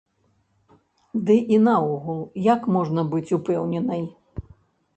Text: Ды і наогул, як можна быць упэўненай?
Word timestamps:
Ды 1.27 1.35
і 1.57 1.59
наогул, 1.67 2.21
як 2.53 2.61
можна 2.77 3.01
быць 3.15 3.33
упэўненай? 3.37 4.03